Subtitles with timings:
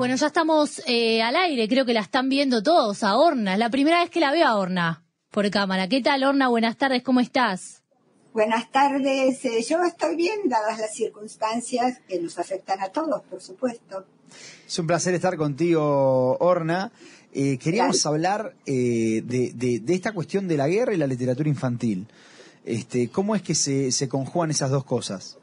[0.00, 3.52] Bueno, ya estamos eh, al aire, creo que la están viendo todos a Orna.
[3.52, 5.90] Es la primera vez que la veo a Orna por cámara.
[5.90, 6.48] ¿Qué tal, Orna?
[6.48, 7.82] Buenas tardes, ¿cómo estás?
[8.32, 13.42] Buenas tardes, eh, yo estoy bien, dadas las circunstancias que nos afectan a todos, por
[13.42, 14.06] supuesto.
[14.66, 16.90] Es un placer estar contigo, Orna.
[17.34, 22.06] Eh, queríamos hablar eh, de, de, esta cuestión de la guerra y la literatura infantil.
[22.64, 25.36] Este, ¿Cómo es que se, se conjugan esas dos cosas?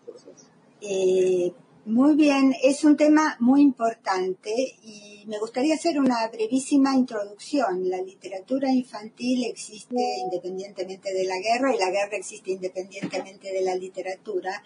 [0.82, 1.54] Eh,
[1.88, 4.52] muy bien, es un tema muy importante
[4.84, 7.90] y me gustaría hacer una brevísima introducción.
[7.90, 13.74] La literatura infantil existe independientemente de la guerra y la guerra existe independientemente de la
[13.74, 14.62] literatura,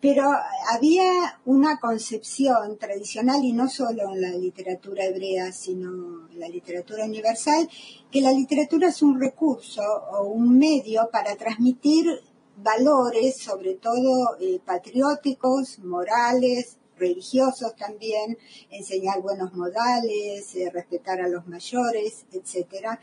[0.00, 0.30] pero
[0.72, 7.04] había una concepción tradicional y no solo en la literatura hebrea, sino en la literatura
[7.04, 7.68] universal,
[8.10, 12.06] que la literatura es un recurso o un medio para transmitir
[12.56, 18.38] valores, sobre todo eh, patrióticos, morales, religiosos también,
[18.70, 22.98] enseñar buenos modales, eh, respetar a los mayores, etcétera.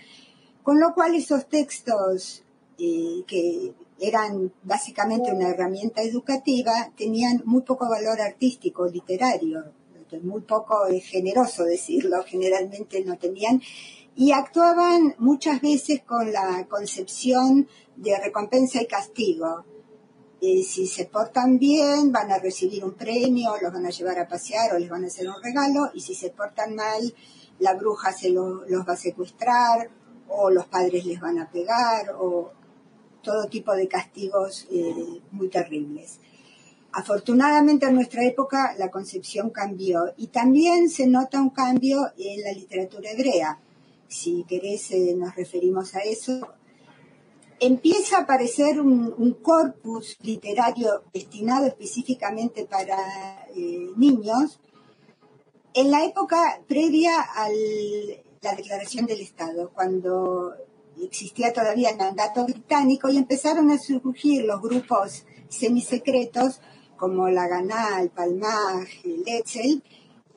[0.64, 2.44] Con lo cual esos textos
[2.80, 9.72] eh, que eran básicamente una herramienta educativa tenían muy poco valor artístico, literario,
[10.22, 13.62] muy poco generoso decirlo, generalmente no tenían,
[14.16, 19.66] y actuaban muchas veces con la concepción de recompensa y castigo.
[20.40, 24.76] si se portan bien, van a recibir un premio, los van a llevar a pasear
[24.76, 27.02] o les van a hacer un regalo, y si se portan mal,
[27.60, 29.90] la bruja se los va a secuestrar,
[30.28, 32.52] o los padres les van a pegar, o
[33.22, 36.20] todo tipo de castigos eh, muy terribles.
[36.92, 42.52] Afortunadamente en nuestra época la concepción cambió y también se nota un cambio en la
[42.52, 43.60] literatura hebrea.
[44.14, 46.48] Si querés eh, nos referimos a eso,
[47.60, 52.96] empieza a aparecer un, corpus literario destinado específicamente para
[53.56, 54.60] eh, niños.
[55.74, 57.50] En la época previa a
[58.44, 60.54] la declaración del Estado, cuando
[61.02, 66.62] existía todavía el mandato británico y empezaron a surgir los grupos semisecretos
[66.98, 69.82] como la Ganá, el Palmaj, el Etzel,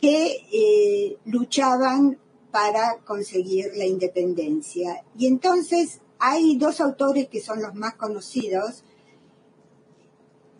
[0.00, 2.18] que eh, luchaban
[2.56, 5.04] para conseguir la independencia.
[5.18, 8.82] Y entonces hay dos autores que son los más conocidos,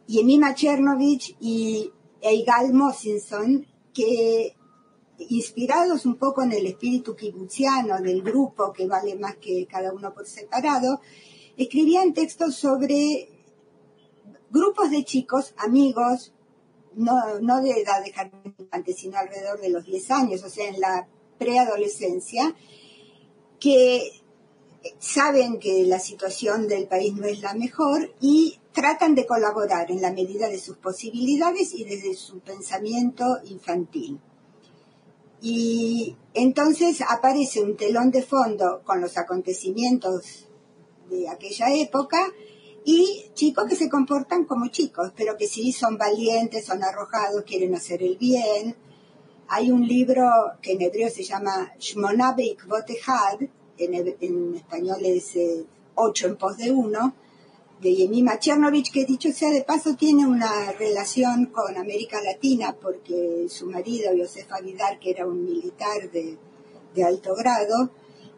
[0.07, 1.91] Yemima Chernovich y
[2.21, 4.55] Eigal Mosinson, que
[5.31, 10.13] inspirados un poco en el espíritu kibutziano del grupo que vale más que cada uno
[10.13, 11.01] por separado,
[11.57, 13.31] escribían textos sobre
[14.51, 16.35] grupos de chicos, amigos,
[16.95, 18.55] no, no de edad de jardín
[18.95, 21.09] sino alrededor de los 10 años, o sea, en la
[21.39, 22.55] preadolescencia,
[23.61, 24.11] que
[24.99, 30.03] saben que la situación del país no es la mejor y tratan de colaborar en
[30.03, 34.21] la medida de sus posibilidades y desde su pensamiento infantil.
[35.41, 40.49] Y entonces aparece un telón de fondo con los acontecimientos
[41.11, 42.19] de aquella época
[42.85, 47.75] y chicos que se comportan como chicos, pero que sí son valientes, son arrojados, quieren
[47.75, 48.77] hacer el bien.
[49.49, 50.29] Hay un libro
[50.61, 53.41] que en hebreo se llama Shmonabeik Botehad,
[53.79, 55.65] en, en español es eh,
[55.95, 57.15] Ocho en pos de uno,
[57.81, 63.47] de Yemima Chernovich, que dicho sea de paso tiene una relación con América Latina porque
[63.49, 66.39] su marido, Josefa Vidal, que era un militar de,
[67.05, 67.91] alto grado,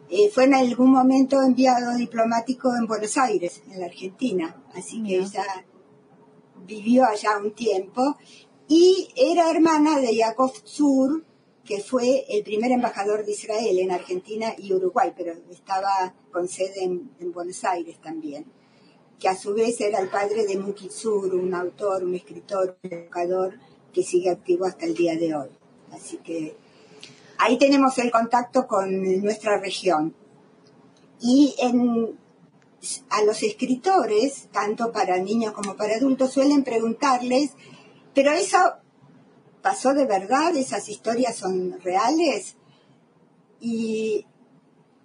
[0.09, 4.63] eh, fue en algún momento enviado diplomático en Buenos Aires, en la Argentina.
[4.73, 5.65] Así que ella
[6.67, 8.17] vivió allá un tiempo
[8.69, 11.25] y era hermana de Yakov Zur,
[11.65, 16.83] que fue el primer embajador de Israel en Argentina y Uruguay, pero estaba con sede
[16.83, 18.45] en Buenos Aires también
[19.19, 22.93] que a su vez era el padre de Muki Sur, un autor, un escritor, un
[22.93, 23.59] educador
[23.93, 25.49] que sigue activo hasta el día de hoy.
[25.91, 26.55] Así que
[27.37, 30.15] ahí tenemos el contacto con nuestra región.
[31.19, 32.17] Y en,
[33.09, 37.51] a los escritores, tanto para niños como para adultos, suelen preguntarles,
[38.19, 38.57] pero eso
[39.61, 42.57] pasó de verdad, esas historias son reales.
[43.61, 44.25] Y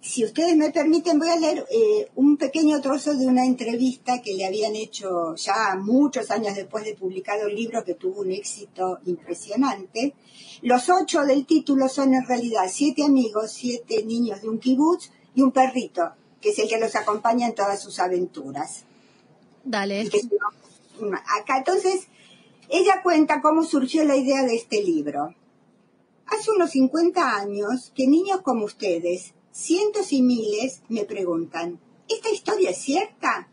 [0.01, 4.33] si ustedes me permiten, voy a leer eh, un pequeño trozo de una entrevista que
[4.33, 8.99] le habían hecho ya muchos años después de publicado el libro que tuvo un éxito
[9.05, 10.13] impresionante.
[10.61, 15.41] Los ocho del título son en realidad siete amigos, siete niños de un kibutz y
[15.41, 16.11] un perrito,
[16.41, 18.83] que es el que los acompaña en todas sus aventuras.
[19.63, 20.01] Dale.
[20.01, 22.09] acá entonces,
[22.69, 25.35] ella cuenta cómo surgió la idea de este libro.
[26.25, 31.79] Hace unos 50 años que niños como ustedes cientos y miles me preguntan,
[32.09, 33.49] ¿esta historia es cierta?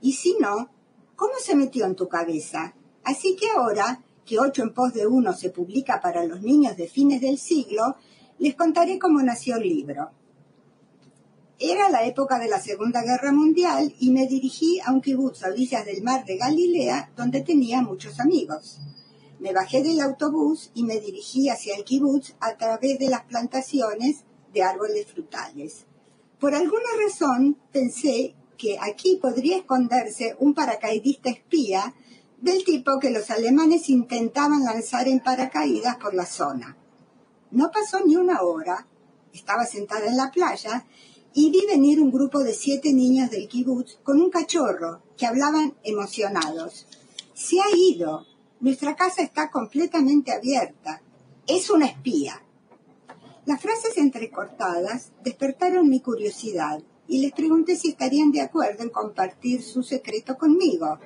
[0.00, 0.70] Y si no,
[1.14, 2.74] ¿cómo se metió en tu cabeza?
[3.04, 6.88] Así que ahora que Ocho en pos de uno se publica para los niños de
[6.88, 7.96] fines del siglo,
[8.38, 10.10] les contaré cómo nació el libro.
[11.58, 15.48] Era la época de la Segunda Guerra Mundial y me dirigí a un kibutz a
[15.48, 18.78] orillas del mar de Galilea, donde tenía muchos amigos.
[19.38, 24.24] Me bajé del autobús y me dirigí hacia el kibutz a través de las plantaciones
[24.52, 25.86] de árboles frutales.
[26.38, 31.94] Por alguna razón pensé que aquí podría esconderse un paracaidista espía
[32.38, 36.76] del tipo que los alemanes intentaban lanzar en paracaídas por la zona.
[37.50, 38.86] No pasó ni una hora,
[39.32, 40.84] estaba sentada en la playa
[41.38, 45.74] y vi venir un grupo de siete niños del kibutz con un cachorro que hablaban
[45.84, 46.86] emocionados.
[47.34, 48.26] Se ha ido.
[48.60, 51.02] Nuestra casa está completamente abierta.
[51.46, 52.42] Es una espía.
[53.44, 59.62] Las frases entrecortadas despertaron mi curiosidad y les pregunté si estarían de acuerdo en compartir
[59.62, 60.98] su secreto conmigo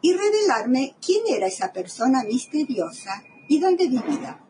[0.00, 4.40] y revelarme quién era esa persona misteriosa y dónde vivía.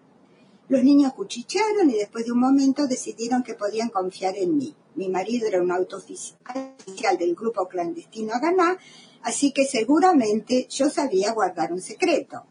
[0.68, 4.76] Los niños cuchichearon y después de un momento decidieron que podían confiar en mí.
[4.94, 8.78] Mi marido era un autooficial del grupo clandestino Ganá,
[9.22, 12.44] así que seguramente yo sabía guardar un secreto.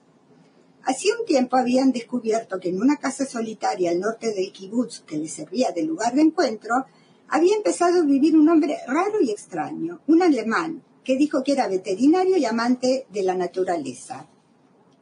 [0.83, 5.17] Hacía un tiempo habían descubierto que en una casa solitaria al norte del kibutz que
[5.17, 6.85] les servía de lugar de encuentro,
[7.29, 11.67] había empezado a vivir un hombre raro y extraño, un alemán, que dijo que era
[11.67, 14.27] veterinario y amante de la naturaleza.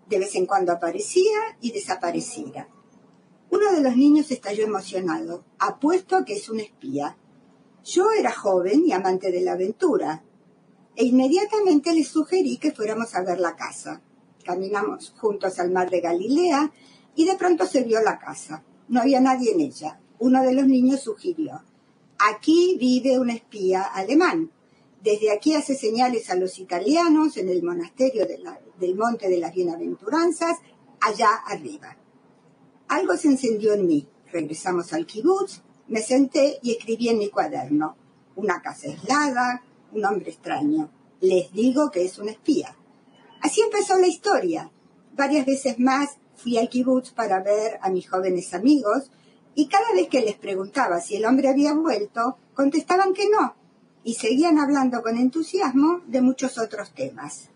[0.07, 2.67] De vez en cuando aparecía y desaparecía.
[3.49, 5.43] Uno de los niños estalló emocionado.
[5.59, 7.17] Apuesto a que es un espía.
[7.83, 10.23] Yo era joven y amante de la aventura,
[10.95, 14.01] e inmediatamente le sugerí que fuéramos a ver la casa.
[14.43, 16.71] Caminamos juntos al mar de Galilea
[17.15, 18.63] y de pronto se vio la casa.
[18.87, 19.99] No había nadie en ella.
[20.19, 21.63] Uno de los niños sugirió,
[22.19, 24.51] aquí vive un espía alemán.
[25.01, 30.59] Desde aquí hace señales a los italianos en el monasterio del Monte de las Bienaventuranzas,
[30.99, 31.97] allá arriba.
[32.89, 34.07] Algo se encendió en mí.
[34.31, 37.97] Regresamos al kibutz me senté y escribí en mi cuaderno.
[38.37, 39.61] Una casa aislada,
[39.91, 40.89] un hombre extraño.
[41.19, 42.73] Les digo que es un espía.
[43.41, 44.71] Así empezó la historia.
[45.11, 49.11] Varias veces más fui al kibutz para ver a mis jóvenes amigos
[49.53, 53.55] y cada vez que les preguntaba si el hombre había vuelto, contestaban que no
[54.05, 57.49] y seguían hablando con entusiasmo de muchos otros temas.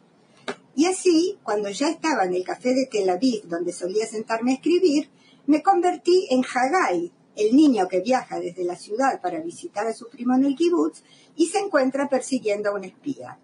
[0.75, 4.55] Y así, cuando ya estaba en el café de Tel Aviv, donde solía sentarme a
[4.55, 5.09] escribir,
[5.47, 10.09] me convertí en Hagai, el niño que viaja desde la ciudad para visitar a su
[10.09, 11.03] primo en el kibutz
[11.35, 13.39] y se encuentra persiguiendo a un espía.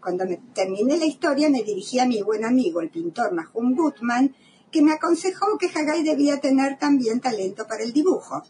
[0.00, 4.34] Cuando me terminé la historia me dirigí a mi buen amigo, el pintor Nahum Gutman,
[4.70, 8.42] que me aconsejó que Hagai debía tener también talento para el dibujo.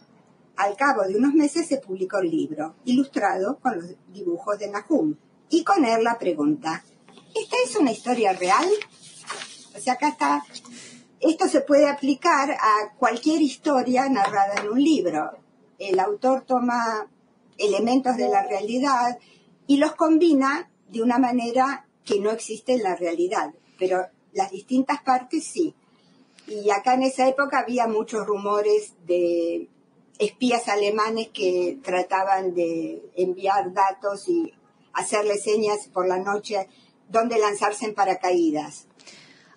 [0.57, 5.17] Al cabo de unos meses se publicó el libro, ilustrado con los dibujos de Nahum,
[5.49, 6.85] y con él la pregunta,
[7.35, 8.67] ¿esta es una historia real?
[9.77, 10.43] O sea, acá está
[11.21, 15.31] esto se puede aplicar a cualquier historia narrada en un libro.
[15.79, 17.09] El autor toma
[17.59, 19.19] elementos de la realidad
[19.67, 25.03] y los combina de una manera que no existe en la realidad, pero las distintas
[25.03, 25.75] partes sí.
[26.47, 29.69] Y acá en esa época había muchos rumores de
[30.19, 34.53] espías alemanes que trataban de enviar datos y
[34.93, 36.69] hacerle señas por la noche
[37.09, 38.87] donde lanzarse en paracaídas.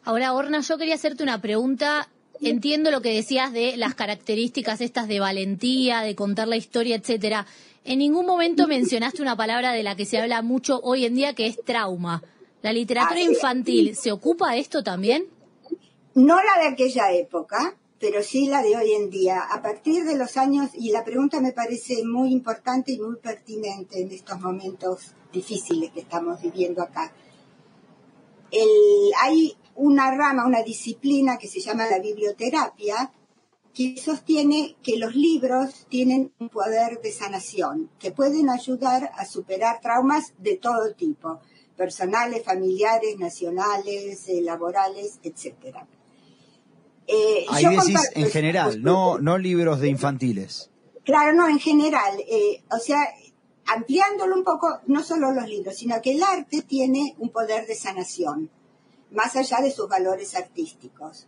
[0.09, 2.09] Ahora, Orna, yo quería hacerte una pregunta.
[2.41, 7.45] Entiendo lo que decías de las características estas de valentía, de contar la historia, etcétera.
[7.83, 11.35] En ningún momento mencionaste una palabra de la que se habla mucho hoy en día,
[11.35, 12.23] que es trauma.
[12.63, 15.27] ¿La literatura infantil se ocupa de esto también?
[16.15, 19.41] No la de aquella época, pero sí la de hoy en día.
[19.41, 24.01] A partir de los años, y la pregunta me parece muy importante y muy pertinente
[24.01, 27.13] en estos momentos difíciles que estamos viviendo acá.
[28.51, 28.67] El,
[29.21, 33.11] hay una rama, una disciplina que se llama la biblioterapia,
[33.73, 39.79] que sostiene que los libros tienen un poder de sanación, que pueden ayudar a superar
[39.79, 41.39] traumas de todo tipo,
[41.77, 45.77] personales, familiares, nacionales, eh, laborales, etc.
[47.07, 50.69] Eh, Ahí decís en general, no, no libros de infantiles.
[51.05, 52.19] Claro, no, en general.
[52.27, 52.99] Eh, o sea,
[53.65, 57.75] ampliándolo un poco, no solo los libros, sino que el arte tiene un poder de
[57.75, 58.49] sanación
[59.11, 61.27] más allá de sus valores artísticos,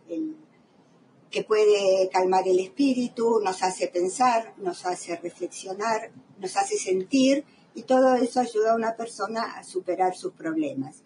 [1.30, 7.82] que puede calmar el espíritu, nos hace pensar, nos hace reflexionar, nos hace sentir y
[7.82, 11.02] todo eso ayuda a una persona a superar sus problemas.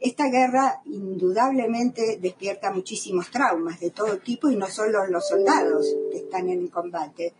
[0.00, 6.18] Esta guerra indudablemente despierta muchísimos traumas de todo tipo y no solo los soldados que
[6.18, 7.34] están en el combate,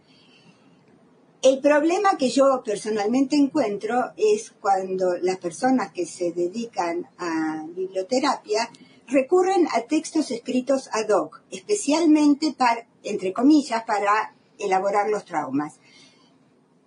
[1.43, 8.69] el problema que yo personalmente encuentro es cuando las personas que se dedican a biblioterapia
[9.07, 15.79] recurren a textos escritos ad hoc, especialmente para, entre comillas, para elaborar los traumas,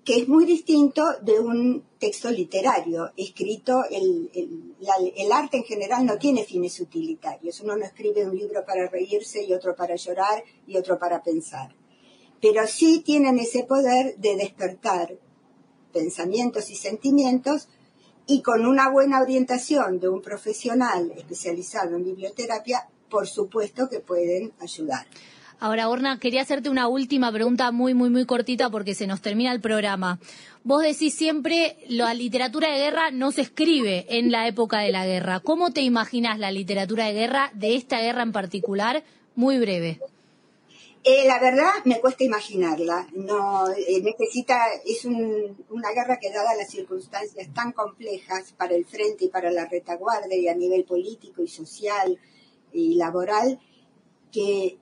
[0.03, 6.17] que es muy distinto de un texto literario escrito, el, el, arte en general no
[6.17, 10.75] tiene fines utilitarios, uno no escribe un libro para reírse y otro para llorar y
[10.75, 11.75] otro para pensar,
[12.41, 15.13] pero sí tienen ese poder de despertar
[15.93, 17.67] pensamientos y sentimientos
[18.25, 24.53] y con una buena orientación de un profesional especializado en biblioterapia, por supuesto que pueden
[24.59, 25.05] ayudar.
[25.59, 29.51] Ahora, Orna, quería hacerte una última pregunta muy, muy, muy cortita porque se nos termina
[29.51, 30.17] el programa.
[30.63, 35.05] Vos decís siempre, la literatura de guerra no se escribe en la época de la
[35.05, 35.39] guerra.
[35.39, 39.03] ¿Cómo te imaginas la literatura de guerra, de esta guerra en particular?
[39.35, 39.99] Muy breve.
[41.03, 43.07] Eh, la verdad me cuesta imaginarla.
[43.13, 49.25] No eh, necesita es una guerra que dada las circunstancias tan complejas para el frente
[49.25, 52.19] y para la retaguardia y a nivel político y social
[52.71, 53.59] y laboral
[54.31, 54.77] que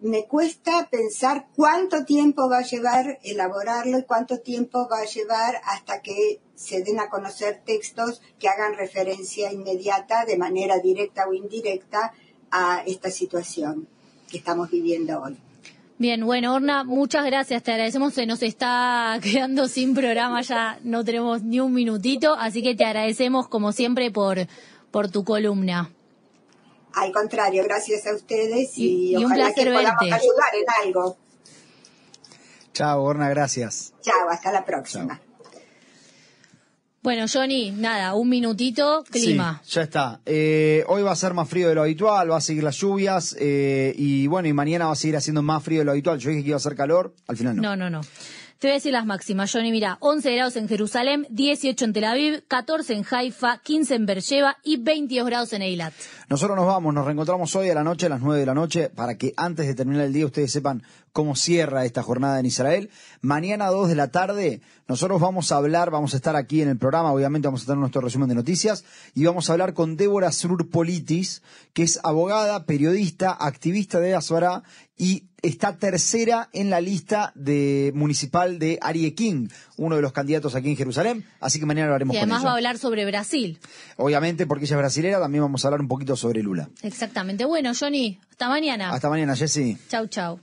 [0.00, 5.60] me cuesta pensar cuánto tiempo va a llevar elaborarlo y cuánto tiempo va a llevar
[5.64, 11.32] hasta que se den a conocer textos que hagan referencia inmediata de manera directa o
[11.32, 12.12] indirecta
[12.50, 13.88] a esta situación
[14.30, 15.38] que estamos viviendo hoy.
[16.02, 18.12] Bien, bueno, Orna, muchas gracias, te agradecemos.
[18.12, 22.84] Se nos está quedando sin programa, ya no tenemos ni un minutito, así que te
[22.84, 24.48] agradecemos como siempre por,
[24.90, 25.92] por tu columna.
[26.94, 31.16] Al contrario, gracias a ustedes y, un ojalá que podamos ayudar en algo.
[32.72, 33.94] Chao, Orna, gracias.
[34.00, 35.20] Chao, hasta la próxima.
[37.02, 39.60] Bueno, Johnny, nada, un minutito, clima.
[39.64, 40.20] Sí, ya está.
[40.24, 43.34] Eh, hoy va a ser más frío de lo habitual, va a seguir las lluvias
[43.40, 46.20] eh, y bueno, y mañana va a seguir haciendo más frío de lo habitual.
[46.20, 47.62] Yo dije que iba a hacer calor, al final no.
[47.62, 48.02] No, no, no.
[48.60, 49.72] Te voy a decir las máximas, Johnny.
[49.72, 54.58] Mira, 11 grados en Jerusalén, 18 en Tel Aviv, 14 en Haifa, 15 en Beersheba
[54.62, 55.92] y 22 grados en Eilat.
[56.32, 58.88] Nosotros nos vamos, nos reencontramos hoy a la noche, a las 9 de la noche,
[58.88, 62.88] para que antes de terminar el día ustedes sepan cómo cierra esta jornada en Israel.
[63.20, 66.68] Mañana a 2 de la tarde nosotros vamos a hablar, vamos a estar aquí en
[66.68, 68.84] el programa, obviamente vamos a tener nuestro resumen de noticias
[69.14, 74.62] y vamos a hablar con Débora Srur Politis, que es abogada, periodista, activista de Azara
[74.96, 80.54] y está tercera en la lista de municipal de Arie King, uno de los candidatos
[80.54, 83.58] aquí en Jerusalén, así que mañana lo haremos y además va a hablar sobre Brasil.
[83.96, 86.68] Obviamente, porque ella es brasilera, también vamos a hablar un poquito sobre Lula.
[86.82, 87.44] Exactamente.
[87.44, 88.90] Bueno, Johnny, hasta mañana.
[88.90, 89.76] Hasta mañana, Jessy.
[89.88, 90.40] Chau, chau.